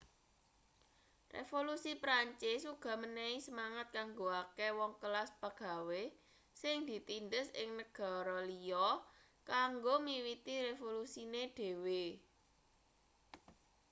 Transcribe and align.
revolusi 1.35 1.91
prancis 2.03 2.61
uga 2.73 2.93
menehi 3.03 3.37
semangat 3.47 3.87
kanggo 3.97 4.27
akeh 4.43 4.71
wong 4.79 4.93
kelas 5.01 5.29
pagawe 5.43 6.01
sing 6.61 6.77
ditindhes 6.89 7.47
ing 7.61 7.69
negara 7.81 8.37
liya 8.49 8.89
kanggo 9.49 9.93
miwiti 10.07 10.55
revolusine 10.67 11.43
dhewe 11.57 12.03